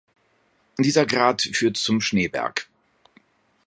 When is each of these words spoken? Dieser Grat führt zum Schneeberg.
Dieser 0.79 1.05
Grat 1.05 1.43
führt 1.53 1.77
zum 1.77 2.01
Schneeberg. 2.01 2.67